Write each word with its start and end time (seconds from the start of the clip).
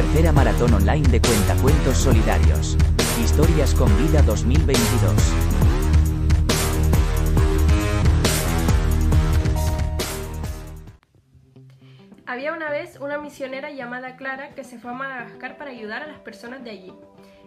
Tercera 0.00 0.32
maratón 0.32 0.72
online 0.72 1.06
de 1.10 1.20
cuentacuentos 1.20 1.98
solidarios. 1.98 2.74
Historias 3.22 3.74
con 3.74 3.94
vida 3.98 4.22
2022. 4.22 5.12
Había 12.24 12.54
una 12.54 12.70
vez 12.70 12.98
una 12.98 13.18
misionera 13.18 13.70
llamada 13.72 14.16
Clara 14.16 14.54
que 14.54 14.64
se 14.64 14.78
fue 14.78 14.92
a 14.92 14.94
Madagascar 14.94 15.58
para 15.58 15.70
ayudar 15.70 16.02
a 16.04 16.06
las 16.06 16.20
personas 16.20 16.64
de 16.64 16.70
allí. 16.70 16.94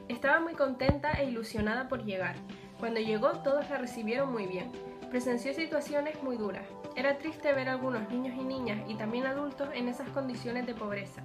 Estaba 0.07 0.39
muy 0.39 0.53
contenta 0.53 1.11
e 1.13 1.25
ilusionada 1.25 1.87
por 1.87 2.05
llegar. 2.05 2.35
Cuando 2.79 2.99
llegó 2.99 3.31
todos 3.39 3.67
la 3.71 3.79
recibieron 3.79 4.31
muy 4.31 4.45
bien. 4.45 4.71
Presenció 5.13 5.53
situaciones 5.53 6.23
muy 6.23 6.37
duras. 6.37 6.65
Era 6.95 7.19
triste 7.19 7.53
ver 7.53 7.69
a 7.69 7.73
algunos 7.73 8.09
niños 8.09 8.33
y 8.35 8.43
niñas 8.43 8.79
y 8.87 8.95
también 8.95 9.27
adultos 9.27 9.69
en 9.75 9.87
esas 9.87 10.09
condiciones 10.09 10.65
de 10.65 10.73
pobreza. 10.73 11.21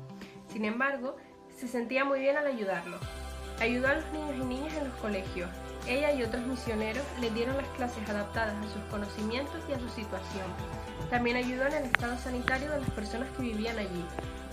Sin 0.53 0.66
embargo, 0.66 1.16
se 1.57 1.68
sentía 1.68 2.04
muy 2.04 2.21
bien 2.21 2.36
al 2.36 2.46
ayudarlos. 2.46 3.00
Ayudó 3.58 3.89
a 3.89 3.94
los 3.94 4.13
niños 4.13 4.36
y 4.36 4.44
niñas 4.44 4.75
en 4.75 4.89
los 4.89 4.96
colegios. 4.99 5.49
Ella 5.86 6.13
y 6.13 6.22
otros 6.22 6.46
misioneros 6.46 7.03
les 7.18 7.32
dieron 7.32 7.57
las 7.57 7.66
clases 7.68 8.07
adaptadas 8.11 8.54
a 8.57 8.72
sus 8.75 8.82
conocimientos 8.90 9.64
y 9.71 9.72
a 9.72 9.79
su 9.79 9.89
situación. 9.89 10.44
También 11.08 11.39
ayudó 11.39 11.64
en 11.64 11.72
el 11.72 11.85
estado 11.85 12.18
sanitario 12.18 12.71
de 12.71 12.82
las 12.82 12.91
personas 12.91 13.30
que 13.30 13.43
vivían 13.43 13.79
allí. 13.79 14.05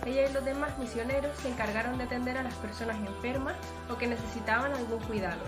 Ella 0.05 0.29
y 0.29 0.33
los 0.33 0.45
demás 0.45 0.79
misioneros 0.79 1.37
se 1.39 1.49
encargaron 1.49 1.97
de 1.97 2.05
atender 2.05 2.37
a 2.37 2.43
las 2.43 2.55
personas 2.55 2.95
enfermas 3.05 3.57
o 3.89 3.97
que 3.97 4.07
necesitaban 4.07 4.71
algún 4.71 4.99
cuidado. 4.99 5.43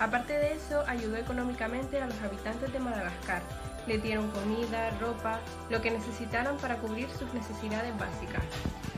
Aparte 0.00 0.32
de 0.32 0.54
eso, 0.54 0.82
ayudó 0.86 1.16
económicamente 1.16 2.00
a 2.00 2.06
los 2.06 2.20
habitantes 2.22 2.72
de 2.72 2.80
Madagascar. 2.80 3.42
Le 3.86 3.98
dieron 3.98 4.30
comida, 4.30 4.90
ropa, 5.00 5.40
lo 5.70 5.80
que 5.80 5.90
necesitaran 5.90 6.56
para 6.56 6.76
cubrir 6.76 7.08
sus 7.10 7.32
necesidades 7.32 7.96
básicas. 7.98 8.42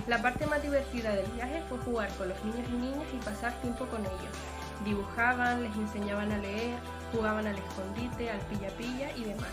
La 0.06 0.22
parte 0.22 0.46
más 0.46 0.62
divertida 0.62 1.14
del 1.14 1.26
viaje 1.32 1.62
fue 1.68 1.78
jugar 1.78 2.08
con 2.16 2.28
los 2.28 2.44
niños 2.44 2.68
y 2.68 2.76
niñas 2.76 3.08
y 3.12 3.24
pasar 3.24 3.52
tiempo 3.60 3.86
con 3.86 4.00
ellos. 4.00 4.36
Dibujaban, 4.84 5.64
les 5.64 5.74
enseñaban 5.76 6.30
a 6.32 6.38
leer, 6.38 6.76
jugaban 7.12 7.46
al 7.46 7.58
escondite, 7.58 8.30
al 8.30 8.38
pilla-pilla 8.40 9.10
y 9.16 9.24
demás. 9.24 9.50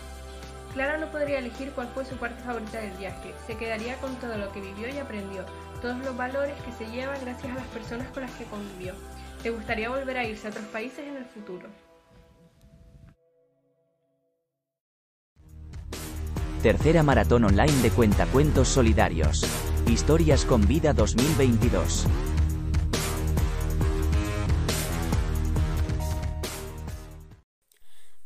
Clara 0.72 0.98
no 0.98 1.06
podría 1.06 1.38
elegir 1.38 1.70
cuál 1.72 1.88
fue 1.88 2.04
su 2.04 2.16
parte 2.16 2.42
favorita 2.42 2.78
del 2.78 2.96
viaje, 2.96 3.32
se 3.46 3.56
quedaría 3.56 3.96
con 3.98 4.16
todo 4.16 4.36
lo 4.36 4.50
que 4.50 4.60
vivió 4.60 4.88
y 4.88 4.98
aprendió, 4.98 5.44
todos 5.80 5.98
los 5.98 6.16
valores 6.16 6.60
que 6.62 6.72
se 6.72 6.90
lleva 6.90 7.16
gracias 7.18 7.52
a 7.52 7.60
las 7.60 7.66
personas 7.68 8.08
con 8.08 8.22
las 8.22 8.32
que 8.32 8.44
convivió. 8.44 8.94
Le 9.44 9.50
gustaría 9.50 9.90
volver 9.90 10.16
a 10.16 10.24
irse 10.24 10.46
a 10.46 10.50
otros 10.50 10.64
países 10.68 11.06
en 11.06 11.16
el 11.16 11.26
futuro. 11.26 11.68
Tercera 16.62 17.02
maratón 17.02 17.44
online 17.44 17.82
de 17.82 17.90
cuentacuentos 17.90 18.68
solidarios. 18.68 19.44
Historias 19.86 20.46
con 20.46 20.66
vida 20.66 20.94
2022. 20.94 22.06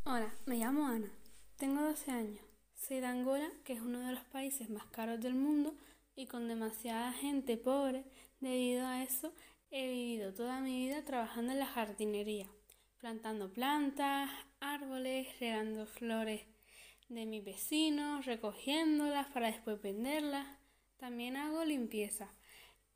Hola, 0.05 0.33
me 0.47 0.59
llamo 0.59 0.87
Ana. 0.87 1.11
Tengo 1.57 1.83
12 1.83 2.13
años. 2.13 2.41
Soy 2.77 3.01
de 3.01 3.07
Angola, 3.07 3.49
que 3.65 3.73
es 3.73 3.81
uno 3.81 3.99
de 3.99 4.13
los 4.13 4.23
países 4.27 4.71
más 4.71 4.85
caros 4.93 5.21
del 5.21 5.35
mundo 5.35 5.75
y 6.15 6.27
con 6.29 6.47
demasiada 6.47 7.13
gente 7.13 7.57
pobre. 7.57 8.05
Debido 8.39 8.87
a 8.87 9.03
eso, 9.03 9.33
he 9.71 9.87
vivido 9.87 10.33
toda 10.33 10.61
mi 10.61 10.87
vida 10.87 11.05
trabajando 11.05 11.53
en 11.53 11.59
la 11.59 11.67
jardinería, 11.67 12.47
plantando 12.99 13.53
plantas, 13.53 14.31
árboles, 14.61 15.29
regando 15.41 15.87
flores 15.87 16.43
de 17.09 17.27
mis 17.27 17.45
vecinos, 17.45 18.27
recogiéndolas 18.27 19.27
para 19.29 19.49
después 19.49 19.81
venderlas. 19.81 20.47
También 20.97 21.37
hago 21.37 21.65
limpieza 21.65 22.33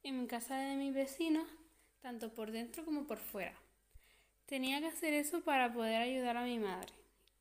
en 0.03 0.27
casa 0.27 0.57
de 0.57 0.77
mis 0.77 0.95
vecinos, 0.95 1.47
tanto 2.01 2.35
por 2.35 2.51
dentro 2.51 2.85
como 2.85 3.07
por 3.07 3.19
fuera. 3.19 3.57
Tenía 4.47 4.81
que 4.81 4.89
hacer 4.89 5.15
eso 5.15 5.43
para 5.43 5.73
poder 5.73 6.01
ayudar 6.03 6.37
a 6.37 6.45
mi 6.45 6.59
madre, 6.59 6.93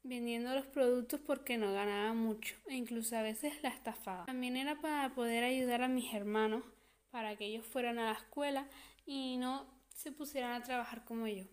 vendiendo 0.04 0.54
los 0.54 0.66
productos 0.66 1.20
porque 1.20 1.58
no 1.58 1.74
ganaba 1.74 2.14
mucho 2.14 2.56
e 2.68 2.76
incluso 2.76 3.18
a 3.18 3.22
veces 3.22 3.62
la 3.64 3.70
estafaba. 3.70 4.26
También 4.26 4.56
era 4.56 4.80
para 4.80 5.14
poder 5.16 5.44
ayudar 5.44 5.82
a 5.82 5.88
mis 5.88 6.14
hermanos 6.14 6.64
para 7.12 7.36
que 7.36 7.46
ellos 7.46 7.66
fueran 7.66 8.00
a 8.00 8.06
la 8.06 8.14
escuela 8.14 8.68
y 9.06 9.38
no 9.38 9.68
se 9.94 10.12
pusieran 10.12 10.54
a 10.54 10.64
trabajar 10.64 11.04
como 11.06 11.28
yo. 11.28 11.44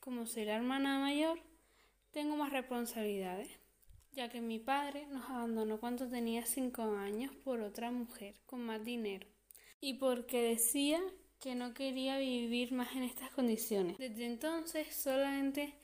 Como 0.00 0.26
soy 0.26 0.44
la 0.44 0.56
hermana 0.56 0.98
mayor, 0.98 1.40
tengo 2.10 2.36
más 2.36 2.52
responsabilidades, 2.52 3.48
ya 4.12 4.28
que 4.28 4.40
mi 4.40 4.58
padre 4.58 5.06
nos 5.06 5.28
abandonó 5.28 5.80
cuando 5.80 6.08
tenía 6.08 6.44
cinco 6.44 6.82
años 6.82 7.34
por 7.44 7.60
otra 7.60 7.90
mujer 7.90 8.36
con 8.46 8.60
más 8.60 8.84
dinero 8.84 9.26
y 9.80 9.94
porque 9.94 10.42
decía 10.42 11.00
que 11.40 11.54
no 11.54 11.72
quería 11.72 12.18
vivir 12.18 12.72
más 12.72 12.94
en 12.94 13.02
estas 13.02 13.30
condiciones. 13.30 13.96
Desde 13.98 14.26
entonces 14.26 14.94
solamente 14.94 15.74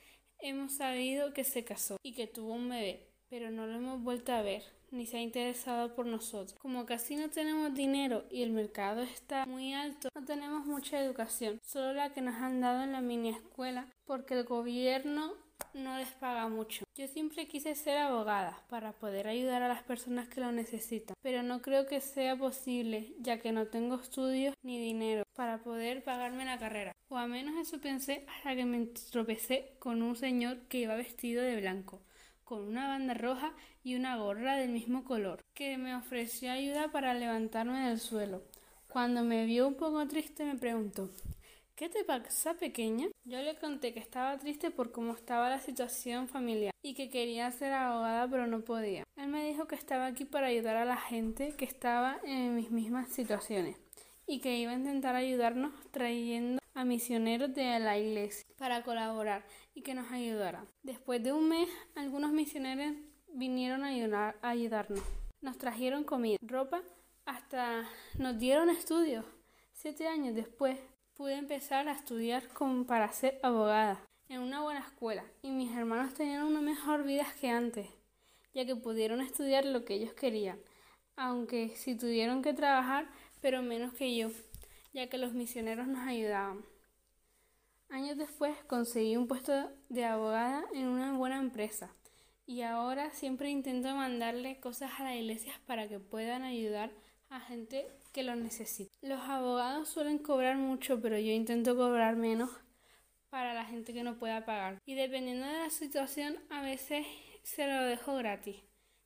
hemos 0.40 0.72
sabido 0.72 1.32
que 1.32 1.44
se 1.44 1.64
casó 1.64 1.96
y 2.02 2.14
que 2.14 2.26
tuvo 2.26 2.52
un 2.52 2.68
bebé, 2.68 3.14
pero 3.28 3.50
no 3.50 3.66
lo 3.66 3.74
hemos 3.74 4.02
vuelto 4.02 4.32
a 4.32 4.42
ver 4.42 4.62
ni 4.90 5.06
se 5.06 5.18
ha 5.18 5.20
interesado 5.20 5.94
por 5.94 6.06
nosotros. 6.06 6.58
Como 6.60 6.86
casi 6.86 7.16
no 7.16 7.30
tenemos 7.30 7.74
dinero 7.74 8.24
y 8.30 8.42
el 8.42 8.52
mercado 8.52 9.02
está 9.02 9.46
muy 9.46 9.74
alto, 9.74 10.08
no 10.14 10.24
tenemos 10.24 10.66
mucha 10.66 11.00
educación, 11.00 11.60
solo 11.64 11.92
la 11.92 12.12
que 12.12 12.20
nos 12.20 12.36
han 12.36 12.60
dado 12.60 12.82
en 12.82 12.92
la 12.92 13.00
mini 13.00 13.30
escuela, 13.30 13.86
porque 14.04 14.34
el 14.34 14.44
gobierno 14.44 15.34
no 15.74 15.98
les 15.98 16.10
paga 16.12 16.48
mucho. 16.48 16.84
Yo 16.94 17.06
siempre 17.06 17.46
quise 17.46 17.74
ser 17.74 17.98
abogada 17.98 18.62
para 18.68 18.92
poder 18.92 19.28
ayudar 19.28 19.62
a 19.62 19.68
las 19.68 19.82
personas 19.82 20.28
que 20.28 20.40
lo 20.40 20.52
necesitan, 20.52 21.14
pero 21.22 21.42
no 21.42 21.60
creo 21.60 21.86
que 21.86 22.00
sea 22.00 22.36
posible 22.36 23.14
ya 23.20 23.40
que 23.40 23.52
no 23.52 23.66
tengo 23.66 23.96
estudios 23.96 24.54
ni 24.62 24.78
dinero 24.80 25.24
para 25.34 25.58
poder 25.58 26.02
pagarme 26.02 26.44
la 26.44 26.58
carrera. 26.58 26.92
O 27.08 27.16
a 27.16 27.26
menos 27.26 27.56
eso 27.56 27.80
pensé 27.80 28.26
hasta 28.28 28.56
que 28.56 28.64
me 28.64 28.86
tropecé 28.86 29.76
con 29.78 30.02
un 30.02 30.16
señor 30.16 30.58
que 30.68 30.78
iba 30.78 30.94
vestido 30.96 31.42
de 31.42 31.60
blanco 31.60 32.00
con 32.46 32.62
una 32.62 32.86
banda 32.86 33.12
roja 33.12 33.52
y 33.82 33.96
una 33.96 34.16
gorra 34.16 34.56
del 34.56 34.70
mismo 34.70 35.04
color, 35.04 35.44
que 35.52 35.76
me 35.76 35.94
ofreció 35.94 36.52
ayuda 36.52 36.92
para 36.92 37.12
levantarme 37.12 37.88
del 37.88 38.00
suelo. 38.00 38.44
Cuando 38.88 39.24
me 39.24 39.44
vio 39.44 39.66
un 39.66 39.74
poco 39.74 40.06
triste 40.06 40.44
me 40.44 40.54
preguntó 40.54 41.10
¿Qué 41.74 41.90
te 41.90 42.04
pasa, 42.04 42.54
pequeña? 42.54 43.08
Yo 43.24 43.42
le 43.42 43.56
conté 43.56 43.92
que 43.92 44.00
estaba 44.00 44.38
triste 44.38 44.70
por 44.70 44.92
cómo 44.92 45.12
estaba 45.12 45.50
la 45.50 45.60
situación 45.60 46.26
familiar 46.28 46.72
y 46.82 46.94
que 46.94 47.10
quería 47.10 47.50
ser 47.50 47.74
abogada 47.74 48.26
pero 48.30 48.46
no 48.46 48.60
podía. 48.60 49.02
Él 49.16 49.28
me 49.28 49.46
dijo 49.46 49.66
que 49.66 49.74
estaba 49.74 50.06
aquí 50.06 50.24
para 50.24 50.46
ayudar 50.46 50.76
a 50.76 50.86
la 50.86 50.96
gente 50.96 51.54
que 51.58 51.66
estaba 51.66 52.18
en 52.24 52.54
mis 52.54 52.70
mismas 52.70 53.10
situaciones 53.10 53.76
y 54.26 54.40
que 54.40 54.56
iba 54.56 54.72
a 54.72 54.76
intentar 54.76 55.16
ayudarnos 55.16 55.72
trayendo 55.90 56.62
a 56.74 56.84
misioneros 56.84 57.54
de 57.54 57.78
la 57.80 57.98
iglesia 57.98 58.46
para 58.56 58.82
colaborar 58.82 59.44
y 59.76 59.82
que 59.82 59.94
nos 59.94 60.10
ayudaran. 60.10 60.66
Después 60.82 61.22
de 61.22 61.32
un 61.32 61.48
mes, 61.50 61.68
algunos 61.94 62.32
misioneros 62.32 62.96
vinieron 63.28 63.84
a 63.84 64.34
ayudarnos. 64.40 65.02
Nos 65.42 65.58
trajeron 65.58 66.02
comida, 66.02 66.38
ropa, 66.40 66.82
hasta 67.26 67.84
nos 68.18 68.38
dieron 68.38 68.70
estudios. 68.70 69.24
Siete 69.72 70.08
años 70.08 70.34
después 70.34 70.80
pude 71.14 71.34
empezar 71.34 71.88
a 71.88 71.92
estudiar 71.92 72.48
como 72.48 72.86
para 72.86 73.12
ser 73.12 73.38
abogada 73.42 74.02
en 74.30 74.40
una 74.40 74.62
buena 74.62 74.80
escuela 74.80 75.24
y 75.42 75.50
mis 75.50 75.70
hermanos 75.76 76.14
tenían 76.14 76.44
una 76.44 76.62
mejor 76.62 77.04
vida 77.04 77.26
que 77.38 77.50
antes, 77.50 77.86
ya 78.54 78.64
que 78.64 78.76
pudieron 78.76 79.20
estudiar 79.20 79.66
lo 79.66 79.84
que 79.84 79.94
ellos 79.94 80.14
querían, 80.14 80.58
aunque 81.16 81.68
sí 81.76 81.96
tuvieron 81.96 82.42
que 82.42 82.54
trabajar, 82.54 83.08
pero 83.42 83.60
menos 83.62 83.92
que 83.92 84.16
yo, 84.16 84.30
ya 84.94 85.08
que 85.08 85.18
los 85.18 85.34
misioneros 85.34 85.86
nos 85.86 86.06
ayudaban. 86.08 86.64
Años 87.96 88.18
después 88.18 88.54
conseguí 88.66 89.16
un 89.16 89.26
puesto 89.26 89.72
de 89.88 90.04
abogada 90.04 90.66
en 90.74 90.86
una 90.86 91.16
buena 91.16 91.38
empresa 91.38 91.88
y 92.44 92.60
ahora 92.60 93.10
siempre 93.10 93.48
intento 93.48 93.88
mandarle 93.96 94.60
cosas 94.60 94.90
a 94.98 95.04
las 95.04 95.14
iglesias 95.14 95.58
para 95.64 95.88
que 95.88 95.98
puedan 95.98 96.42
ayudar 96.42 96.92
a 97.30 97.40
gente 97.40 97.86
que 98.12 98.22
lo 98.22 98.36
necesita. 98.36 98.94
Los 99.00 99.22
abogados 99.22 99.88
suelen 99.88 100.18
cobrar 100.18 100.58
mucho, 100.58 101.00
pero 101.00 101.18
yo 101.18 101.32
intento 101.32 101.74
cobrar 101.74 102.16
menos 102.16 102.50
para 103.30 103.54
la 103.54 103.64
gente 103.64 103.94
que 103.94 104.02
no 104.02 104.18
pueda 104.18 104.44
pagar. 104.44 104.78
Y 104.84 104.94
dependiendo 104.94 105.46
de 105.46 105.60
la 105.60 105.70
situación, 105.70 106.36
a 106.50 106.60
veces 106.60 107.06
se 107.44 107.66
lo 107.66 107.82
dejo 107.82 108.14
gratis. 108.16 108.56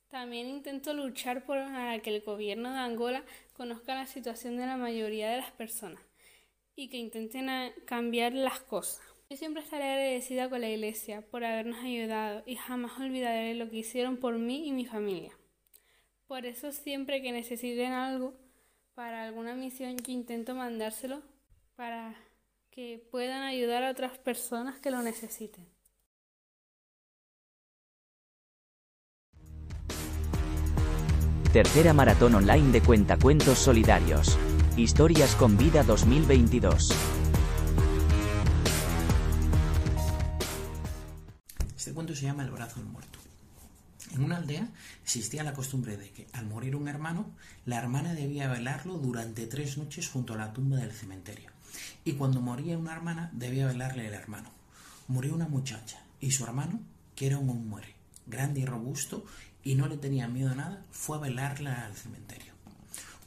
También 0.09 0.47
intento 0.47 0.93
luchar 0.93 1.45
por 1.45 1.59
que 2.01 2.13
el 2.13 2.23
gobierno 2.23 2.73
de 2.73 2.79
Angola 2.79 3.23
conozca 3.53 3.95
la 3.95 4.05
situación 4.05 4.57
de 4.57 4.65
la 4.65 4.75
mayoría 4.75 5.29
de 5.29 5.37
las 5.37 5.51
personas 5.51 6.10
y 6.75 6.89
que 6.89 6.97
intenten 6.97 7.47
cambiar 7.85 8.33
las 8.33 8.59
cosas. 8.59 9.01
Yo 9.29 9.37
siempre 9.37 9.63
estaré 9.63 9.85
agradecida 9.85 10.49
con 10.49 10.61
la 10.61 10.69
iglesia 10.69 11.21
por 11.21 11.45
habernos 11.45 11.79
ayudado 11.83 12.43
y 12.45 12.57
jamás 12.57 12.99
olvidaré 12.99 13.55
lo 13.55 13.69
que 13.69 13.77
hicieron 13.77 14.17
por 14.17 14.37
mí 14.37 14.67
y 14.67 14.71
mi 14.71 14.85
familia. 14.85 15.31
Por 16.27 16.45
eso 16.45 16.71
siempre 16.71 17.21
que 17.21 17.31
necesiten 17.31 17.91
algo 17.93 18.33
para 18.93 19.23
alguna 19.23 19.55
misión 19.55 19.97
yo 19.97 20.11
intento 20.11 20.53
mandárselo 20.55 21.21
para 21.75 22.15
que 22.71 23.05
puedan 23.11 23.43
ayudar 23.43 23.83
a 23.83 23.91
otras 23.91 24.17
personas 24.17 24.79
que 24.79 24.91
lo 24.91 25.01
necesiten. 25.01 25.65
Tercera 31.53 31.91
maratón 31.93 32.35
online 32.35 32.71
de 32.71 32.81
cuentacuentos 32.81 33.57
solidarios. 33.57 34.37
Historias 34.77 35.35
con 35.35 35.57
Vida 35.57 35.83
2022. 35.83 36.93
Este 41.75 41.93
cuento 41.93 42.15
se 42.15 42.21
llama 42.21 42.43
El 42.43 42.51
brazo 42.51 42.79
del 42.79 42.87
muerto. 42.87 43.19
En 44.13 44.23
una 44.23 44.37
aldea 44.37 44.69
existía 45.03 45.43
la 45.43 45.51
costumbre 45.51 45.97
de 45.97 46.09
que, 46.11 46.27
al 46.31 46.45
morir 46.45 46.77
un 46.77 46.87
hermano, 46.87 47.29
la 47.65 47.79
hermana 47.79 48.13
debía 48.13 48.47
velarlo 48.47 48.97
durante 48.97 49.45
tres 49.45 49.77
noches 49.77 50.07
junto 50.07 50.35
a 50.35 50.37
la 50.37 50.53
tumba 50.53 50.77
del 50.77 50.93
cementerio. 50.93 51.51
Y 52.05 52.13
cuando 52.13 52.39
moría 52.39 52.77
una 52.77 52.93
hermana, 52.93 53.29
debía 53.33 53.67
velarle 53.67 54.07
el 54.07 54.13
hermano. 54.13 54.51
Murió 55.09 55.35
una 55.35 55.49
muchacha, 55.49 56.01
y 56.21 56.31
su 56.31 56.45
hermano, 56.45 56.79
que 57.15 57.27
era 57.27 57.37
un 57.37 57.67
muere, 57.67 57.93
grande 58.25 58.61
y 58.61 58.65
robusto, 58.65 59.25
y 59.65 59.75
no 59.75 59.87
le 59.87 59.97
tenía 59.97 60.29
miedo 60.29 60.51
a 60.51 60.55
nada, 60.55 60.85
fue 60.91 61.17
a 61.17 61.19
velarla 61.19 61.85
al 61.85 61.95
cementerio. 61.95 62.60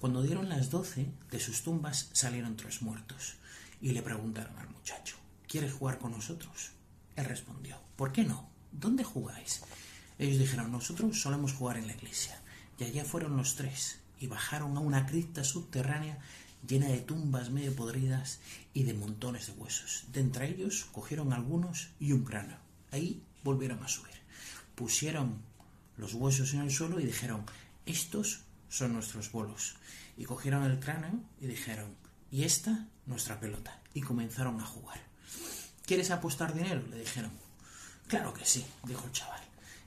Cuando 0.05 0.21
dieron 0.21 0.51
las 0.51 0.69
doce, 0.69 1.07
de 1.31 1.41
sus 1.41 1.63
tumbas 1.63 2.11
salieron 2.13 2.59
tres 2.59 2.83
muertos, 2.83 3.37
y 3.81 3.93
le 3.93 4.03
preguntaron 4.03 4.59
al 4.59 4.69
muchacho, 4.69 5.17
¿Quieres 5.49 5.73
jugar 5.73 5.99
con 5.99 6.13
nosotros? 6.13 6.73
Él 7.17 7.25
respondió, 7.25 7.79
¿por 7.97 8.13
qué 8.13 8.23
no? 8.23 8.47
¿Dónde 8.71 9.03
jugáis? 9.03 9.63
Ellos 10.19 10.39
dijeron, 10.39 10.71
nosotros 10.71 11.19
solemos 11.19 11.55
jugar 11.55 11.79
en 11.79 11.87
la 11.87 11.95
iglesia. 11.95 12.39
Y 12.79 12.85
allá 12.85 13.03
fueron 13.07 13.39
los 13.39 13.55
tres 13.55 14.01
y 14.21 14.27
bajaron 14.27 14.77
a 14.77 14.81
una 14.81 15.07
cripta 15.07 15.43
subterránea 15.43 16.19
llena 16.69 16.89
de 16.89 17.01
tumbas 17.01 17.49
medio 17.49 17.75
podridas 17.75 18.41
y 18.75 18.83
de 18.83 18.93
montones 18.93 19.47
de 19.47 19.53
huesos. 19.55 20.05
De 20.13 20.21
entre 20.21 20.51
ellos 20.51 20.87
cogieron 20.93 21.33
algunos 21.33 21.89
y 21.99 22.13
un 22.13 22.25
cráneo. 22.25 22.59
Ahí 22.93 23.23
volvieron 23.43 23.83
a 23.83 23.89
subir. 23.89 24.21
Pusieron 24.75 25.41
los 25.97 26.13
huesos 26.13 26.53
en 26.53 26.61
el 26.61 26.71
suelo 26.71 27.01
y 27.01 27.07
dijeron, 27.07 27.47
estos 27.87 28.43
son 28.75 28.93
nuestros 28.93 29.31
bolos. 29.31 29.77
Y 30.17 30.25
cogieron 30.25 30.65
el 30.65 30.81
cráneo 30.81 31.21
y 31.41 31.47
dijeron, 31.47 31.95
y 32.31 32.43
esta 32.43 32.89
nuestra 33.07 33.39
pelota. 33.39 33.81
Y 33.95 34.01
comenzaron 34.01 34.61
a 34.61 34.67
jugar. 34.67 35.01
¿Quieres 35.87 36.11
apostar 36.11 36.55
dinero? 36.55 36.83
le 36.91 36.99
dijeron. 36.99 37.31
Claro 38.09 38.35
que 38.35 38.45
sí, 38.45 38.67
dijo 38.85 39.05
el 39.07 39.13
chaval. 39.13 39.41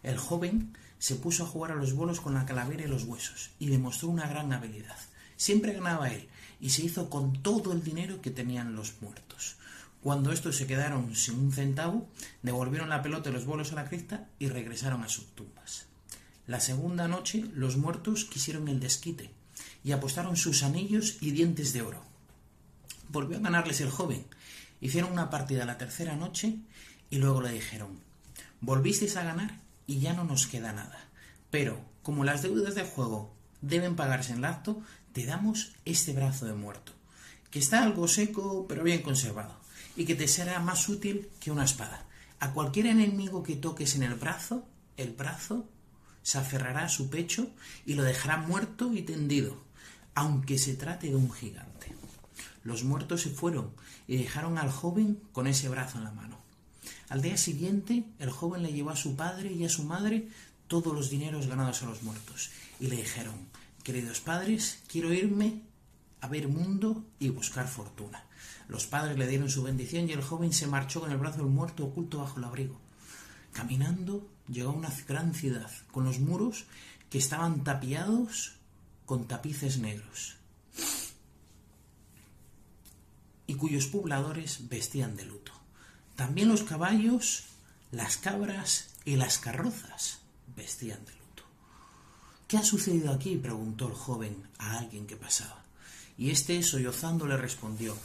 El 0.04 0.18
joven 0.18 0.78
se 1.00 1.16
puso 1.16 1.44
a 1.44 1.48
jugar 1.48 1.72
a 1.72 1.76
los 1.76 1.94
bolos 1.94 2.22
con 2.22 2.34
la 2.34 2.46
calavera 2.46 2.84
y 2.84 2.88
los 2.88 3.04
huesos 3.04 3.52
y 3.60 3.68
demostró 3.68 4.08
una 4.08 4.28
gran 4.28 4.54
habilidad. 4.54 4.98
Siempre 5.36 5.74
ganaba 5.74 6.10
él 6.10 6.30
y 6.62 6.70
se 6.70 6.84
hizo 6.84 7.10
con 7.10 7.44
todo 7.44 7.74
el 7.74 7.84
dinero 7.84 8.22
que 8.22 8.32
tenían 8.32 8.76
los 8.76 9.02
muertos. 9.02 9.58
Cuando 10.02 10.32
estos 10.32 10.56
se 10.56 10.68
quedaron 10.68 11.14
sin 11.16 11.40
un 11.40 11.52
centavo, 11.52 12.08
devolvieron 12.42 12.90
la 12.90 13.02
pelota 13.02 13.30
y 13.30 13.34
los 13.34 13.46
bolos 13.46 13.74
a 13.74 13.76
la 13.76 13.90
cripta 13.90 14.30
y 14.40 14.48
regresaron 14.48 15.04
a 15.04 15.10
sus 15.10 15.28
tumbas. 15.36 15.88
La 16.48 16.62
segunda 16.62 17.10
noche 17.10 17.44
los 17.54 17.76
muertos 17.76 18.24
quisieron 18.24 18.70
el 18.70 18.80
desquite 18.80 19.32
y 19.84 19.92
apostaron 19.92 20.38
sus 20.38 20.64
anillos 20.64 21.18
y 21.20 21.32
dientes 21.32 21.74
de 21.74 21.82
oro. 21.82 22.02
Volvió 23.10 23.38
a 23.38 23.42
ganarles 23.42 23.82
el 23.82 23.90
joven. 23.90 24.26
Hicieron 24.80 25.12
una 25.12 25.30
partida 25.30 25.66
la 25.66 25.78
tercera 25.78 26.16
noche 26.16 26.56
y 27.10 27.18
luego 27.18 27.42
le 27.42 27.52
dijeron 27.52 28.00
Volvisteis 28.62 29.18
a 29.18 29.24
ganar 29.24 29.60
y 29.88 30.00
ya 30.00 30.14
no 30.14 30.24
nos 30.24 30.48
queda 30.48 30.72
nada. 30.72 31.10
Pero, 31.52 31.82
como 32.02 32.24
las 32.24 32.44
deudas 32.44 32.76
del 32.76 32.88
juego 32.88 33.36
deben 33.62 33.98
pagarse 33.98 34.32
en 34.32 34.40
el 34.40 34.46
acto, 34.46 34.82
te 35.12 35.26
damos 35.26 35.74
este 35.84 36.14
brazo 36.14 36.46
de 36.46 36.54
muerto, 36.54 36.94
que 37.52 37.60
está 37.60 37.84
algo 37.84 38.08
seco 38.08 38.68
pero 38.70 38.84
bien 38.84 39.02
conservado, 39.02 39.60
y 39.98 40.06
que 40.06 40.16
te 40.16 40.30
será 40.30 40.60
más 40.60 40.88
útil 40.88 41.30
que 41.42 41.52
una 41.52 41.66
espada. 41.66 42.06
A 42.40 42.54
cualquier 42.54 42.88
enemigo 42.88 43.44
que 43.44 43.56
toques 43.56 43.96
en 43.96 44.04
el 44.04 44.16
brazo, 44.16 44.66
el 44.96 45.12
brazo 45.12 45.68
se 46.28 46.40
aferrará 46.40 46.84
a 46.84 46.90
su 46.90 47.10
pecho 47.10 47.50
y 47.86 47.94
lo 47.94 48.04
dejará 48.04 48.36
muerto 48.36 48.94
y 48.94 49.02
tendido, 49.04 49.64
aunque 50.14 50.58
se 50.58 50.76
trate 50.76 51.08
de 51.08 51.16
un 51.16 51.32
gigante. 51.32 51.96
Los 52.66 52.84
muertos 52.84 53.22
se 53.22 53.30
fueron 53.30 53.72
y 54.10 54.18
dejaron 54.18 54.58
al 54.58 54.70
joven 54.70 55.22
con 55.32 55.48
ese 55.48 55.70
brazo 55.70 56.00
en 56.00 56.04
la 56.04 56.12
mano. 56.12 56.38
Al 57.08 57.22
día 57.22 57.38
siguiente, 57.38 58.04
el 58.20 58.30
joven 58.30 58.62
le 58.62 58.74
llevó 58.74 58.90
a 58.90 58.98
su 58.98 59.16
padre 59.16 59.54
y 59.54 59.64
a 59.64 59.70
su 59.70 59.86
madre 59.86 60.28
todos 60.68 60.94
los 60.94 61.10
dineros 61.10 61.48
ganados 61.48 61.82
a 61.82 61.86
los 61.86 62.04
muertos 62.04 62.50
y 62.82 62.88
le 62.88 62.98
dijeron, 62.98 63.48
queridos 63.84 64.20
padres, 64.20 64.80
quiero 64.88 65.14
irme 65.14 65.62
a 66.20 66.28
ver 66.28 66.50
mundo 66.50 67.06
y 67.20 67.30
buscar 67.30 67.70
fortuna. 67.70 68.26
Los 68.68 68.86
padres 68.86 69.18
le 69.18 69.28
dieron 69.28 69.50
su 69.50 69.64
bendición 69.64 70.10
y 70.10 70.12
el 70.12 70.22
joven 70.22 70.52
se 70.52 70.68
marchó 70.68 71.00
con 71.00 71.10
el 71.10 71.20
brazo 71.20 71.38
del 71.38 71.48
muerto 71.48 71.86
oculto 71.86 72.18
bajo 72.18 72.38
el 72.38 72.44
abrigo. 72.44 72.82
Caminando, 73.54 74.28
llegó 74.48 74.72
a 74.72 74.74
una 74.74 74.94
gran 75.08 75.34
ciudad, 75.34 75.72
con 75.92 76.06
los 76.06 76.20
muros 76.20 76.66
que 77.10 77.18
estaban 77.18 77.64
tapiados 77.64 78.54
con 79.06 79.28
tapices 79.28 79.78
negros 79.78 80.38
y 83.48 83.56
cuyos 83.56 83.88
pobladores 83.88 84.68
vestían 84.68 85.16
de 85.16 85.26
luto. 85.26 85.54
También 86.16 86.50
los 86.50 86.64
caballos, 86.64 87.46
las 87.92 88.18
cabras 88.18 88.90
y 89.06 89.16
las 89.16 89.40
carrozas 89.40 90.20
vestían 90.56 91.04
de 91.06 91.14
luto. 91.14 91.44
¿Qué 92.48 92.58
ha 92.58 92.64
sucedido 92.64 93.14
aquí? 93.14 93.38
preguntó 93.38 93.88
el 93.88 93.94
joven 93.94 94.36
a 94.58 94.78
alguien 94.78 95.08
que 95.08 95.16
pasaba. 95.16 95.64
Y 96.18 96.32
éste, 96.32 96.62
sollozando, 96.62 97.26
le 97.26 97.38
respondió 97.38 97.96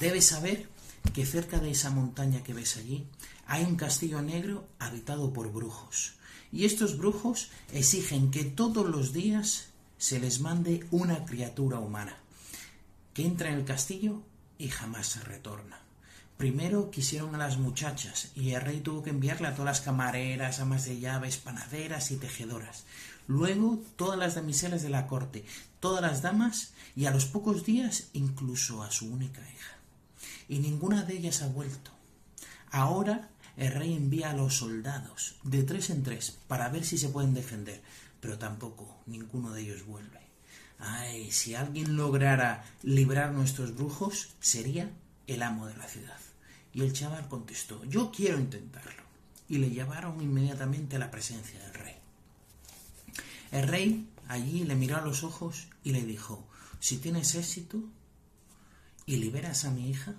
Debes 0.00 0.26
saber 0.26 0.68
que 1.12 1.26
cerca 1.26 1.58
de 1.58 1.70
esa 1.70 1.90
montaña 1.90 2.42
que 2.42 2.54
ves 2.54 2.76
allí 2.76 3.06
hay 3.46 3.64
un 3.64 3.76
castillo 3.76 4.22
negro 4.22 4.66
habitado 4.78 5.32
por 5.32 5.52
brujos. 5.52 6.14
Y 6.52 6.64
estos 6.64 6.96
brujos 6.98 7.50
exigen 7.72 8.30
que 8.30 8.44
todos 8.44 8.88
los 8.88 9.12
días 9.12 9.68
se 9.98 10.20
les 10.20 10.40
mande 10.40 10.86
una 10.90 11.24
criatura 11.24 11.78
humana, 11.78 12.16
que 13.14 13.24
entra 13.24 13.50
en 13.50 13.56
el 13.56 13.64
castillo 13.64 14.22
y 14.58 14.68
jamás 14.68 15.08
se 15.08 15.20
retorna. 15.20 15.80
Primero 16.36 16.90
quisieron 16.90 17.34
a 17.34 17.38
las 17.38 17.56
muchachas 17.56 18.30
y 18.34 18.50
el 18.50 18.60
rey 18.60 18.80
tuvo 18.80 19.02
que 19.02 19.10
enviarle 19.10 19.48
a 19.48 19.52
todas 19.52 19.66
las 19.66 19.80
camareras, 19.80 20.60
amas 20.60 20.84
de 20.84 21.00
llaves, 21.00 21.38
panaderas 21.38 22.10
y 22.10 22.16
tejedoras. 22.16 22.84
Luego 23.26 23.80
todas 23.96 24.18
las 24.18 24.34
damiselas 24.34 24.82
de 24.82 24.90
la 24.90 25.06
corte, 25.06 25.46
todas 25.80 26.02
las 26.02 26.20
damas 26.20 26.74
y 26.94 27.06
a 27.06 27.10
los 27.10 27.24
pocos 27.24 27.64
días 27.64 28.08
incluso 28.12 28.82
a 28.82 28.90
su 28.90 29.10
única 29.10 29.40
hija. 29.40 29.75
Y 30.48 30.58
ninguna 30.58 31.02
de 31.02 31.16
ellas 31.16 31.42
ha 31.42 31.48
vuelto. 31.48 31.90
Ahora 32.70 33.30
el 33.56 33.72
rey 33.72 33.94
envía 33.94 34.30
a 34.30 34.34
los 34.34 34.54
soldados 34.54 35.36
de 35.42 35.62
tres 35.62 35.90
en 35.90 36.02
tres 36.02 36.38
para 36.46 36.68
ver 36.68 36.84
si 36.84 36.98
se 36.98 37.08
pueden 37.08 37.34
defender, 37.34 37.82
pero 38.20 38.38
tampoco 38.38 39.02
ninguno 39.06 39.52
de 39.52 39.62
ellos 39.62 39.86
vuelve. 39.86 40.20
Ay, 40.78 41.30
si 41.30 41.54
alguien 41.54 41.96
lograra 41.96 42.64
librar 42.82 43.32
nuestros 43.32 43.74
brujos, 43.74 44.34
sería 44.40 44.90
el 45.26 45.42
amo 45.42 45.66
de 45.66 45.76
la 45.76 45.88
ciudad. 45.88 46.18
Y 46.74 46.82
el 46.82 46.92
chaval 46.92 47.28
contestó, 47.28 47.82
yo 47.84 48.12
quiero 48.12 48.38
intentarlo. 48.38 49.02
Y 49.48 49.58
le 49.58 49.70
llevaron 49.70 50.20
inmediatamente 50.20 50.96
a 50.96 50.98
la 50.98 51.10
presencia 51.10 51.58
del 51.60 51.74
rey. 51.74 51.94
El 53.52 53.68
rey 53.68 54.08
allí 54.28 54.64
le 54.64 54.74
miró 54.74 54.96
a 54.96 55.02
los 55.02 55.22
ojos 55.22 55.68
y 55.82 55.92
le 55.92 56.02
dijo, 56.02 56.46
si 56.80 56.98
tienes 56.98 57.34
éxito 57.34 57.82
y 59.06 59.16
liberas 59.16 59.64
a 59.64 59.70
mi 59.70 59.88
hija, 59.88 60.14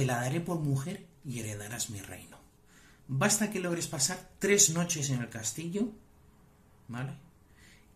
te 0.00 0.06
la 0.06 0.22
daré 0.22 0.40
por 0.40 0.60
mujer 0.60 1.06
y 1.26 1.40
heredarás 1.40 1.90
mi 1.90 2.00
reino. 2.00 2.38
Basta 3.06 3.50
que 3.50 3.60
logres 3.60 3.86
pasar 3.86 4.30
tres 4.38 4.70
noches 4.70 5.10
en 5.10 5.20
el 5.20 5.28
castillo, 5.28 5.92
¿vale? 6.88 7.12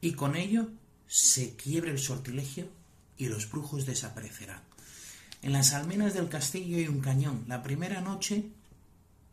Y 0.03 0.13
con 0.13 0.37
ello 0.37 0.69
se 1.07 1.57
quiebre 1.57 1.93
el 1.93 1.99
sortilegio 1.99 2.69
y 3.17 3.29
los 3.29 3.51
brujos 3.51 3.87
desaparecerán. 3.87 4.61
En 5.41 5.55
las 5.55 5.73
almenas 5.73 6.13
del 6.13 6.29
castillo 6.29 6.77
hay 6.77 6.89
un 6.89 7.01
cañón. 7.01 7.47
La 7.49 7.63
primera 7.63 8.03
noche 8.03 8.51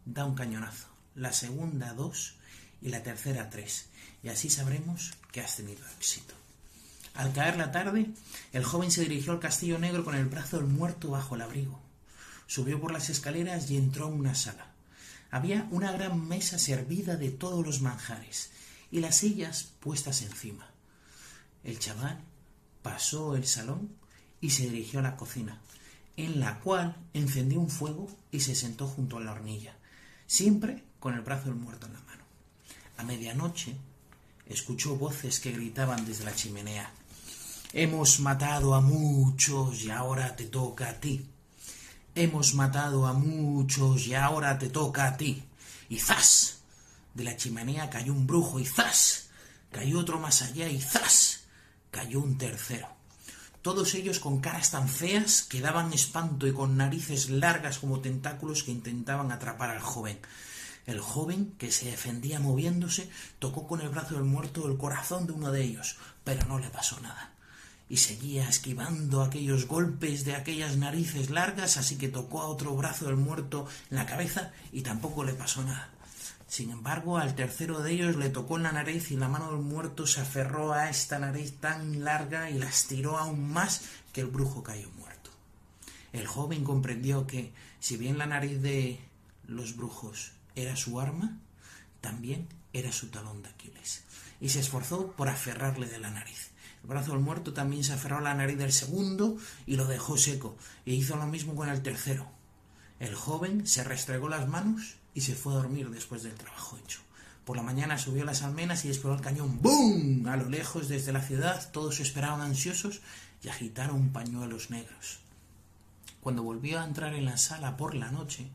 da 0.06 0.24
un 0.24 0.36
cañonazo, 0.36 0.88
la 1.16 1.34
segunda 1.34 1.94
dos 1.94 2.36
y 2.82 2.88
la 2.88 3.04
tercera 3.04 3.50
tres. 3.50 3.90
Y 4.24 4.30
así 4.30 4.50
sabremos 4.50 5.12
que 5.34 5.42
has 5.42 5.58
tenido 5.58 5.86
éxito. 5.98 6.36
Al 7.16 7.34
caer 7.34 7.58
la 7.58 7.74
tarde, 7.74 8.12
el 8.54 8.64
joven 8.64 8.92
se 8.92 9.02
dirigió 9.02 9.34
al 9.34 9.42
castillo 9.42 9.78
negro 9.78 10.06
con 10.06 10.16
el 10.16 10.28
brazo 10.28 10.56
del 10.56 10.68
muerto 10.68 11.10
bajo 11.10 11.36
el 11.36 11.42
abrigo. 11.42 11.91
Subió 12.52 12.82
por 12.82 12.92
las 12.92 13.10
escaleras 13.10 13.72
y 13.72 13.78
entró 13.78 14.10
en 14.10 14.16
una 14.16 14.36
sala. 14.36 14.74
Había 15.30 15.70
una 15.72 15.94
gran 15.94 16.28
mesa 16.28 16.60
servida 16.60 17.16
de 17.16 17.32
todos 17.32 17.66
los 17.66 17.80
manjares 17.80 18.50
y 18.92 19.00
las 19.00 19.16
sillas 19.16 19.70
puestas 19.80 20.22
encima. 20.22 20.70
El 21.64 21.80
chaval 21.80 22.20
pasó 22.82 23.38
el 23.38 23.48
salón 23.48 23.96
y 24.42 24.50
se 24.50 24.64
dirigió 24.64 25.00
a 25.00 25.04
la 25.04 25.16
cocina, 25.16 25.62
en 26.18 26.42
la 26.42 26.60
cual 26.60 26.98
encendió 27.14 27.58
un 27.58 27.70
fuego 27.70 28.10
y 28.34 28.42
se 28.42 28.54
sentó 28.54 28.86
junto 28.86 29.16
a 29.16 29.22
la 29.22 29.32
hornilla, 29.32 29.78
siempre 30.28 30.84
con 31.00 31.14
el 31.14 31.22
brazo 31.22 31.46
del 31.46 31.56
muerto 31.56 31.88
en 31.88 31.94
la 31.94 32.02
mano. 32.02 32.24
A 32.98 33.04
medianoche 33.04 33.78
escuchó 34.46 34.98
voces 34.98 35.40
que 35.40 35.54
gritaban 35.54 36.06
desde 36.06 36.26
la 36.26 36.36
chimenea 36.36 36.92
Hemos 37.72 38.20
matado 38.20 38.76
a 38.76 38.82
muchos 38.82 39.84
y 39.84 39.90
ahora 39.90 40.36
te 40.36 40.48
toca 40.48 40.90
a 40.90 41.00
ti. 41.00 41.31
Hemos 42.14 42.56
matado 42.56 43.08
a 43.08 43.14
muchos 43.14 44.06
y 44.06 44.16
ahora 44.16 44.60
te 44.60 44.70
toca 44.70 45.06
a 45.06 45.16
ti. 45.16 45.44
Y 45.88 46.00
¡zas! 46.00 46.60
De 47.14 47.24
la 47.24 47.38
chimenea 47.38 47.90
cayó 47.90 48.12
un 48.12 48.28
brujo 48.28 48.60
y 48.60 48.66
¡zas! 48.66 49.30
Cayó 49.72 50.00
otro 50.00 50.20
más 50.20 50.42
allá 50.42 50.68
y 50.68 50.82
¡zas! 50.82 51.46
Cayó 51.90 52.20
un 52.20 52.38
tercero. 52.38 52.90
todos 53.62 53.94
ellos 53.94 54.20
con 54.20 54.42
caras 54.42 54.72
tan 54.72 54.90
feas 54.90 55.44
que 55.44 55.62
daban 55.62 55.94
espanto 55.94 56.48
y 56.48 56.54
con 56.54 56.76
narices 56.76 57.30
largas 57.30 57.80
como 57.80 58.02
tentáculos 58.02 58.64
que 58.64 58.72
intentaban 58.72 59.32
atrapar 59.32 59.70
al 59.70 59.82
joven. 59.82 60.20
El 60.86 61.00
joven, 61.00 61.54
que 61.60 61.72
se 61.72 61.86
defendía 61.86 62.40
moviéndose, 62.40 63.10
tocó 63.40 63.68
con 63.68 63.82
el 63.82 63.90
brazo 63.90 64.16
del 64.16 64.24
muerto 64.24 64.68
el 64.68 64.78
corazón 64.78 65.28
de 65.28 65.34
uno 65.34 65.52
de 65.52 65.64
ellos, 65.64 65.98
pero 66.24 66.46
no 66.48 66.60
le 66.60 66.70
pasó 66.70 67.00
nada. 67.00 67.32
Y 67.92 67.98
seguía 67.98 68.48
esquivando 68.48 69.22
aquellos 69.22 69.68
golpes 69.68 70.24
de 70.24 70.34
aquellas 70.34 70.78
narices 70.78 71.30
largas, 71.30 71.76
así 71.76 71.98
que 71.98 72.08
tocó 72.08 72.42
a 72.42 72.48
otro 72.48 72.74
brazo 72.74 73.04
del 73.04 73.18
muerto 73.18 73.68
en 73.90 73.98
la 73.98 74.06
cabeza 74.06 74.54
y 74.72 74.82
tampoco 74.82 75.26
le 75.26 75.34
pasó 75.34 75.62
nada. 75.62 75.90
Sin 76.48 76.72
embargo, 76.72 77.18
al 77.18 77.36
tercero 77.36 77.82
de 77.82 77.92
ellos 77.92 78.16
le 78.16 78.30
tocó 78.30 78.56
en 78.56 78.64
la 78.64 78.72
nariz 78.72 79.12
y 79.12 79.18
la 79.18 79.28
mano 79.28 79.52
del 79.52 79.60
muerto 79.60 80.08
se 80.08 80.22
aferró 80.22 80.72
a 80.72 80.90
esta 80.90 81.20
nariz 81.20 81.60
tan 81.60 82.02
larga 82.02 82.50
y 82.50 82.58
la 82.58 82.70
estiró 82.70 83.18
aún 83.18 83.52
más 83.52 83.82
que 84.14 84.22
el 84.22 84.28
brujo 84.28 84.64
cayó 84.64 84.90
muerto. 84.92 85.30
El 86.14 86.28
joven 86.28 86.64
comprendió 86.64 87.28
que, 87.28 87.52
si 87.82 87.98
bien 87.98 88.18
la 88.18 88.26
nariz 88.26 88.62
de 88.62 89.02
los 89.48 89.76
brujos 89.76 90.32
era 90.56 90.78
su 90.78 90.98
arma, 91.02 91.40
también 92.00 92.48
era 92.72 92.94
su 92.94 93.10
talón 93.10 93.44
de 93.44 93.50
Aquiles, 93.50 94.06
y 94.40 94.48
se 94.48 94.62
esforzó 94.62 95.12
por 95.12 95.28
aferrarle 95.28 95.88
de 95.88 96.00
la 96.00 96.10
nariz. 96.10 96.51
El 96.84 96.90
brazo 96.90 97.12
del 97.12 97.22
muerto 97.22 97.54
también 97.54 97.84
se 97.84 97.94
aferró 97.94 98.18
a 98.18 98.22
la 98.22 98.34
nariz 98.34 98.58
del 98.58 98.72
segundo 98.72 99.38
y 99.66 99.76
lo 99.76 99.86
dejó 99.86 100.18
seco, 100.18 100.56
e 100.86 100.94
hizo 100.94 101.16
lo 101.16 101.28
mismo 101.28 101.56
con 101.56 101.70
el 101.70 101.82
tercero. 101.82 102.28
El 103.00 103.16
joven 103.16 103.68
se 103.68 103.84
restregó 103.84 104.30
las 104.30 104.48
manos 104.48 104.96
y 105.14 105.22
se 105.22 105.36
fue 105.36 105.54
a 105.54 105.58
dormir 105.58 105.90
después 105.90 106.24
del 106.24 106.36
trabajo 106.36 106.78
hecho. 106.78 107.00
Por 107.46 107.58
la 107.58 107.64
mañana 107.64 107.98
subió 107.98 108.24
las 108.24 108.44
almenas 108.44 108.86
y 108.86 108.90
disparó 108.90 109.16
el 109.16 109.22
cañón. 109.22 109.60
¡Bum! 109.62 110.28
A 110.28 110.38
lo 110.38 110.48
lejos, 110.50 110.88
desde 110.88 111.12
la 111.12 111.22
ciudad, 111.22 111.72
todos 111.72 112.00
esperaban 112.00 112.42
ansiosos 112.42 113.02
y 113.44 113.50
agitaron 113.50 114.10
pañuelos 114.10 114.70
negros. 114.70 115.20
Cuando 116.22 116.44
volvió 116.44 116.80
a 116.80 116.86
entrar 116.86 117.16
en 117.16 117.26
la 117.26 117.38
sala 117.38 117.78
por 117.78 117.96
la 117.96 118.12
noche, 118.12 118.48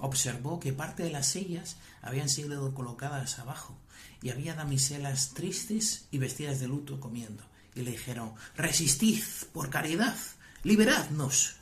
observó 0.00 0.58
que 0.58 0.72
parte 0.72 1.04
de 1.04 1.12
las 1.12 1.28
sillas 1.28 1.76
habían 2.02 2.28
sido 2.28 2.74
colocadas 2.74 3.38
abajo 3.38 3.76
y 4.20 4.30
había 4.30 4.54
damiselas 4.54 5.30
tristes 5.30 6.06
y 6.10 6.18
vestidas 6.18 6.58
de 6.58 6.66
luto 6.66 6.98
comiendo. 6.98 7.44
Y 7.74 7.82
le 7.82 7.92
dijeron 7.92 8.34
Resistid, 8.56 9.22
por 9.52 9.70
caridad, 9.70 10.16
liberadnos. 10.62 11.56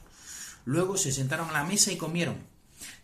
Luego 0.64 0.96
se 0.96 1.12
sentaron 1.12 1.50
a 1.50 1.52
la 1.52 1.64
mesa 1.64 1.92
y 1.92 1.96
comieron. 1.96 2.46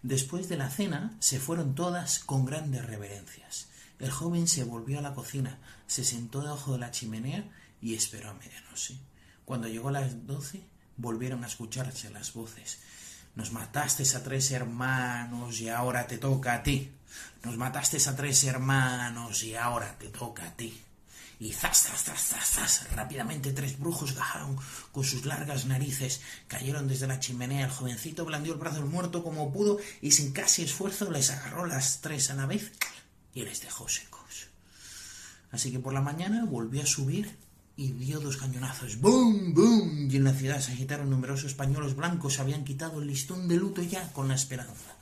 Después 0.02 0.48
de 0.48 0.56
la 0.56 0.70
cena 0.70 1.16
se 1.20 1.40
fueron 1.40 1.74
todas 1.74 2.18
con 2.18 2.44
grandes 2.44 2.84
reverencias. 2.84 3.68
El 3.98 4.10
joven 4.10 4.46
se 4.48 4.64
volvió 4.64 4.98
a 4.98 5.02
la 5.02 5.14
cocina, 5.14 5.58
se 5.86 6.04
sentó 6.04 6.42
debajo 6.42 6.72
de 6.72 6.78
la 6.78 6.90
chimenea 6.90 7.44
y 7.80 7.94
esperó 7.94 8.30
a 8.30 8.34
medianoche. 8.34 8.98
Cuando 9.44 9.68
llegó 9.68 9.88
a 9.88 9.92
las 9.92 10.26
doce, 10.26 10.62
volvieron 10.96 11.44
a 11.44 11.46
escucharse 11.46 12.10
las 12.10 12.32
voces. 12.34 12.80
Nos 13.34 13.52
mataste 13.52 14.04
a 14.16 14.22
tres 14.22 14.50
hermanos 14.50 15.60
y 15.60 15.68
ahora 15.68 16.06
te 16.06 16.18
toca 16.18 16.54
a 16.54 16.62
ti. 16.62 16.90
Nos 17.44 17.56
mataste 17.56 17.98
a 18.08 18.16
tres 18.16 18.44
hermanos 18.44 19.42
y 19.44 19.54
ahora 19.54 19.96
te 19.98 20.08
toca 20.08 20.46
a 20.46 20.56
ti 20.56 20.82
y 21.38 21.52
zas, 21.52 21.82
zas, 21.82 22.04
zas, 22.04 22.20
zas, 22.20 22.48
zas. 22.48 22.92
Rápidamente 22.92 23.52
tres 23.52 23.78
brujos 23.78 24.14
bajaron 24.14 24.56
con 24.92 25.04
sus 25.04 25.26
largas 25.26 25.66
narices, 25.66 26.20
cayeron 26.48 26.88
desde 26.88 27.06
la 27.06 27.20
chimenea. 27.20 27.66
El 27.66 27.70
jovencito 27.70 28.24
blandió 28.24 28.54
el 28.54 28.58
brazo 28.58 28.80
del 28.80 28.90
muerto 28.90 29.22
como 29.22 29.52
pudo 29.52 29.78
y 30.00 30.12
sin 30.12 30.32
casi 30.32 30.62
esfuerzo 30.62 31.10
les 31.10 31.30
agarró 31.30 31.66
las 31.66 32.00
tres 32.00 32.30
a 32.30 32.34
la 32.34 32.46
vez 32.46 32.72
y 33.34 33.42
les 33.42 33.60
dejó 33.60 33.88
secos. 33.88 34.48
Así 35.50 35.70
que 35.70 35.78
por 35.78 35.92
la 35.92 36.00
mañana 36.00 36.44
volvió 36.44 36.82
a 36.82 36.86
subir 36.86 37.36
y 37.76 37.92
dio 37.92 38.20
dos 38.20 38.38
cañonazos. 38.38 38.98
¡Bum! 39.00 39.52
¡Bum! 39.52 40.10
Y 40.10 40.16
en 40.16 40.24
la 40.24 40.32
ciudad 40.32 40.60
se 40.60 40.72
agitaron 40.72 41.10
numerosos 41.10 41.52
pañuelos 41.52 41.94
blancos. 41.94 42.40
Habían 42.40 42.64
quitado 42.64 43.00
el 43.00 43.08
listón 43.08 43.46
de 43.48 43.56
luto 43.56 43.82
ya 43.82 44.10
con 44.12 44.28
la 44.28 44.34
esperanza. 44.34 44.96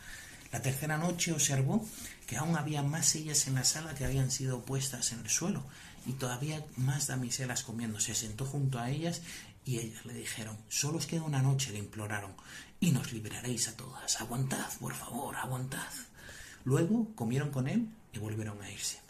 La 0.53 0.61
tercera 0.61 0.99
noche 0.99 1.33
observó 1.33 1.87
que 2.27 2.37
aún 2.37 2.57
había 2.57 2.83
más 2.83 3.07
sillas 3.07 3.47
en 3.47 3.55
la 3.55 3.65
sala 3.65 3.95
que 3.95 4.05
habían 4.05 4.31
sido 4.31 4.65
puestas 4.65 5.13
en 5.13 5.21
el 5.21 5.29
suelo 5.29 5.65
y 6.07 6.13
todavía 6.13 6.65
más 6.77 7.07
damiselas 7.07 7.63
comiendo. 7.63 8.01
Se 8.01 8.15
sentó 8.15 8.45
junto 8.45 8.79
a 8.79 8.91
ellas 8.91 9.23
y 9.65 9.79
ellas 9.79 10.05
le 10.05 10.15
dijeron, 10.15 10.57
solo 10.69 10.99
os 10.99 11.07
queda 11.07 11.23
una 11.23 11.43
noche, 11.43 11.73
le 11.73 11.79
imploraron, 11.79 12.33
y 12.81 12.91
nos 12.91 13.13
liberaréis 13.13 13.69
a 13.69 13.77
todas. 13.77 14.21
Aguantad, 14.21 14.71
por 14.79 14.95
favor, 14.95 15.37
aguantad. 15.37 15.91
Luego 16.65 17.15
comieron 17.15 17.51
con 17.51 17.69
él 17.69 17.89
y 18.13 18.19
volvieron 18.19 18.61
a 18.63 18.71
irse. 18.71 19.01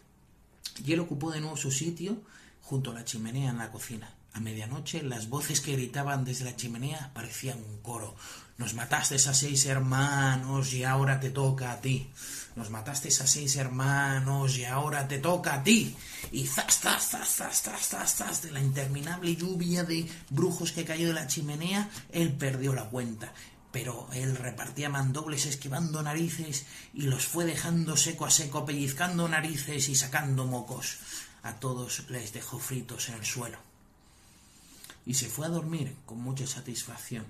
Y 0.85 0.93
él 0.93 1.01
ocupó 1.01 1.31
de 1.31 1.41
nuevo 1.41 1.57
su 1.57 1.71
sitio 1.71 2.23
junto 2.63 2.91
a 2.91 2.95
la 2.95 3.05
chimenea 3.05 3.51
en 3.51 3.59
la 3.59 3.71
cocina. 3.71 4.15
A 4.33 4.41
medianoche 4.41 5.03
las 5.03 5.29
voces 5.29 5.61
que 5.61 5.73
gritaban 5.73 6.25
desde 6.25 6.45
la 6.45 6.57
chimenea 6.57 7.13
parecían 7.15 7.59
un 7.59 7.79
coro. 7.83 8.17
Nos 8.57 8.75
mataste 8.75 9.17
a 9.17 9.35
seis 9.35 9.67
hermanos 9.67 10.73
y 10.73 10.85
ahora 10.85 11.19
te 11.19 11.31
toca 11.31 11.73
a 11.73 11.81
ti. 11.81 12.09
Nos 12.55 12.71
mataste 12.71 13.09
a 13.09 13.27
seis 13.27 13.57
hermanos 13.57 14.57
y 14.57 14.65
ahora 14.65 15.09
te 15.09 15.19
toca 15.19 15.55
a 15.55 15.63
ti. 15.65 15.97
Y 16.31 16.47
zas, 16.47 16.79
zas, 16.79 17.03
zas, 17.11 17.29
zas, 17.29 17.63
zas, 17.63 17.89
zas, 17.89 18.15
zas, 18.15 18.43
de 18.43 18.53
la 18.53 18.61
interminable 18.61 19.35
lluvia 19.35 19.83
de 19.83 20.09
brujos 20.31 20.71
que 20.71 20.85
cayó 20.85 21.09
de 21.09 21.15
la 21.15 21.27
chimenea, 21.27 21.91
él 22.13 22.33
perdió 22.33 22.75
la 22.75 22.85
cuenta. 22.85 23.33
Pero 23.73 24.09
él 24.13 24.37
repartía 24.37 24.89
mandobles 24.89 25.47
esquivando 25.47 26.01
narices 26.01 26.65
y 26.95 27.03
los 27.03 27.27
fue 27.27 27.45
dejando 27.45 27.97
seco 27.97 28.25
a 28.25 28.31
seco, 28.31 28.65
pellizcando 28.65 29.29
narices 29.29 29.89
y 29.89 29.97
sacando 29.97 30.47
mocos. 30.47 30.99
A 31.43 31.55
todos 31.55 32.09
les 32.09 32.33
dejó 32.33 32.61
fritos 32.61 33.09
en 33.09 33.17
el 33.17 33.25
suelo. 33.25 33.59
Y 35.05 35.15
se 35.15 35.29
fue 35.29 35.47
a 35.47 35.51
dormir 35.51 35.97
con 36.07 36.21
mucha 36.21 36.47
satisfacción. 36.47 37.27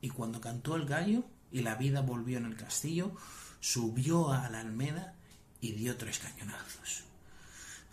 Y 0.00 0.08
cuando 0.10 0.40
cantó 0.40 0.76
el 0.76 0.86
gallo 0.86 1.24
y 1.52 1.60
la 1.60 1.74
vida 1.74 2.00
volvió 2.00 2.38
en 2.38 2.46
el 2.46 2.56
castillo, 2.56 3.12
subió 3.60 4.32
a 4.32 4.48
la 4.48 4.60
almeda 4.60 5.14
y 5.60 5.72
dio 5.72 5.96
tres 5.96 6.18
cañonazos. 6.18 7.04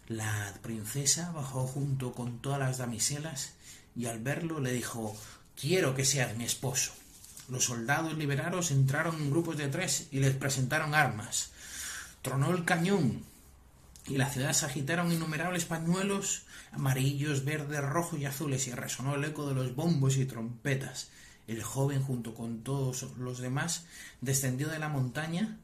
La 0.08 0.54
princesa 0.62 1.32
bajó 1.32 1.68
junto 1.68 2.14
con 2.14 2.42
todas 2.42 2.60
las 2.60 2.78
damiselas 2.78 3.54
y 3.96 4.06
al 4.06 4.20
verlo 4.20 4.60
le 4.60 4.72
dijo 4.72 5.18
Quiero 5.60 5.96
que 5.96 6.06
seas 6.06 6.38
mi 6.38 6.46
esposo. 6.46 6.94
Los 7.50 7.66
soldados 7.66 8.18
liberados 8.18 8.72
entraron 8.72 9.16
en 9.16 9.32
grupos 9.32 9.58
de 9.58 9.68
tres 9.68 10.08
y 10.12 10.20
les 10.20 10.36
presentaron 10.36 10.94
armas. 10.94 11.52
Tronó 12.22 12.52
el 12.52 12.64
cañón 12.64 13.24
y 14.06 14.18
la 14.18 14.30
ciudad 14.30 14.54
se 14.54 14.66
agitaron 14.66 15.12
innumerables 15.12 15.66
pañuelos 15.66 16.44
amarillos, 16.72 17.44
verdes, 17.44 17.82
rojos 17.82 18.20
y 18.20 18.26
azules 18.26 18.68
y 18.68 18.72
resonó 18.72 19.16
el 19.16 19.26
eco 19.26 19.48
de 19.48 19.56
los 19.56 19.76
bombos 19.76 20.18
y 20.18 20.26
trompetas. 20.26 21.10
El 21.48 21.64
joven, 21.64 22.04
junto 22.04 22.36
con 22.36 22.62
todos 22.62 23.08
los 23.18 23.40
demás, 23.40 23.86
descendió 24.22 24.68
de 24.68 24.80
la 24.80 24.90
montaña 24.90 25.58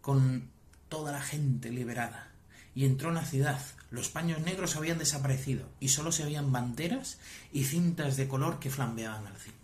con 0.00 0.48
toda 0.88 1.12
la 1.12 1.20
gente 1.20 1.70
liberada 1.70 2.30
y 2.74 2.84
entró 2.84 3.08
en 3.08 3.16
la 3.16 3.24
ciudad. 3.24 3.60
Los 3.90 4.08
paños 4.08 4.40
negros 4.40 4.76
habían 4.76 4.98
desaparecido 4.98 5.68
y 5.80 5.88
solo 5.88 6.12
se 6.12 6.24
veían 6.24 6.52
banderas 6.52 7.18
y 7.52 7.64
cintas 7.64 8.16
de 8.16 8.28
color 8.28 8.60
que 8.60 8.70
flambeaban 8.70 9.26
al 9.26 9.36
cielo. 9.36 9.58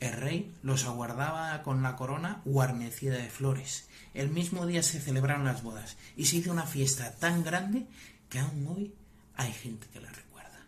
El 0.00 0.12
rey 0.12 0.54
los 0.62 0.84
aguardaba 0.84 1.62
con 1.62 1.82
la 1.82 1.96
corona 1.96 2.40
guarnecida 2.44 3.16
de 3.16 3.30
flores. 3.30 3.88
El 4.14 4.30
mismo 4.30 4.64
día 4.66 4.82
se 4.82 5.00
celebraron 5.00 5.44
las 5.44 5.62
bodas 5.62 5.96
y 6.16 6.26
se 6.26 6.36
hizo 6.36 6.52
una 6.52 6.66
fiesta 6.66 7.14
tan 7.16 7.42
grande 7.42 7.86
que 8.28 8.38
aún 8.38 8.66
hoy 8.68 8.94
hay 9.34 9.52
gente 9.52 9.88
que 9.92 10.00
la 10.00 10.10
recuerda. 10.10 10.66